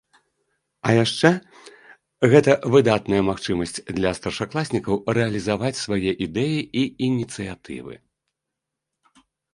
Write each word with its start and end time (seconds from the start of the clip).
А 0.87 0.93
яшчэ 1.03 1.29
гэта 2.31 2.55
выдатная 2.75 3.19
магчымасць 3.29 3.77
для 3.99 4.13
старшакласнікаў 4.21 4.95
рэалізаваць 5.19 5.75
свае 5.85 6.11
ідэі 6.27 6.59
і 6.85 6.87
ініцыятывы. 7.09 7.93